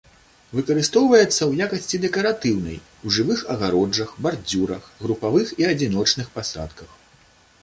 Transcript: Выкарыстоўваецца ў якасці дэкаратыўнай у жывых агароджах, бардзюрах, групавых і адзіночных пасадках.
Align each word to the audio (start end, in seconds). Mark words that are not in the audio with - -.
Выкарыстоўваецца 0.59 1.37
ў 1.49 1.67
якасці 1.67 1.99
дэкаратыўнай 2.05 2.79
у 3.05 3.13
жывых 3.19 3.45
агароджах, 3.57 4.17
бардзюрах, 4.27 4.89
групавых 5.05 5.47
і 5.63 5.69
адзіночных 5.75 6.35
пасадках. 6.41 6.89